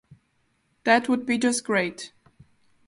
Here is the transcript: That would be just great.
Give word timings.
That 0.83 1.07
would 1.09 1.27
be 1.27 1.37
just 1.37 1.63
great. 1.63 2.11